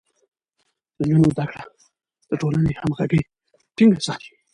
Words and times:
د 0.97 0.99
نجونو 1.07 1.27
زده 1.33 1.45
کړه 1.51 1.63
د 2.29 2.31
ټولنې 2.41 2.71
همغږي 2.81 3.21
ټينګه 3.75 3.99
ساتي. 4.07 4.31